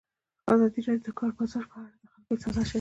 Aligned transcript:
ازادي 0.53 0.79
راډیو 0.87 1.03
د 1.05 1.07
د 1.07 1.17
کار 1.19 1.31
بازار 1.37 1.63
په 1.71 1.77
اړه 1.81 1.93
د 2.01 2.05
خلکو 2.11 2.29
احساسات 2.33 2.55
شریک 2.55 2.61
کړي. 2.61 2.69